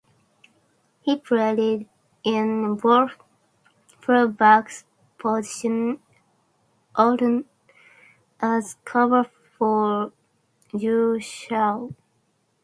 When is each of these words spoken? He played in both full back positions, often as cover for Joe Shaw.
He 1.01 1.15
played 1.15 1.87
in 2.23 2.73
both 2.75 3.11
full 3.99 4.29
back 4.29 4.71
positions, 5.19 5.99
often 6.95 7.45
as 8.39 8.77
cover 8.83 9.29
for 9.59 10.11
Joe 10.75 11.19
Shaw. 11.19 11.89